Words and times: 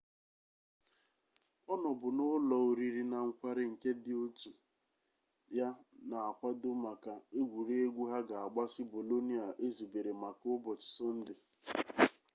ọ 1.71 1.73
nọbu 1.83 2.07
n'ụlọ 2.15 2.55
oriri 2.69 3.03
na 3.11 3.17
nkwari 3.27 3.63
nke 3.73 3.89
ndị 3.97 4.11
otu 4.23 4.51
ya 5.57 5.67
na-akwado 6.09 6.69
maka 6.85 7.13
egwuregwu 7.39 8.03
ha 8.11 8.19
ga-agbasị 8.27 8.81
bolonia 8.93 9.45
ezubere 9.65 10.11
maka 10.23 10.43
ụbọchị 10.55 10.87
sọnde 10.95 11.33